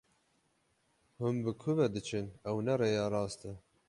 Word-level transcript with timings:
Hûn 1.19 1.35
bi 1.45 1.51
ku 1.61 1.71
ve 1.77 1.87
diçin, 1.95 2.27
ew 2.49 2.57
ne 2.65 2.73
rêya 2.79 3.05
rast 3.13 3.41
e. 3.51 3.53